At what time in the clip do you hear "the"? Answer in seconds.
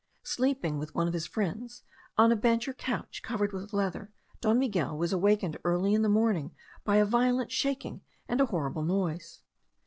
6.01-6.09